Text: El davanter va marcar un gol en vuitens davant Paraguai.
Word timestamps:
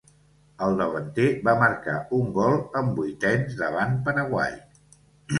El 0.67 0.75
davanter 0.77 1.25
va 1.49 1.53
marcar 1.63 1.97
un 2.19 2.31
gol 2.37 2.57
en 2.81 2.89
vuitens 2.95 3.59
davant 3.59 3.93
Paraguai. 4.09 4.57